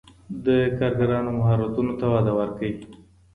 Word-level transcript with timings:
د 0.45 0.47
کارګرانو 0.79 1.31
مهارتونو 1.39 1.93
ته 1.99 2.05
وده 2.13 2.31
ورکړئ. 2.39 2.73